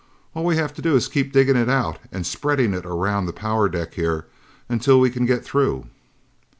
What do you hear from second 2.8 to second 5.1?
around the power deck here until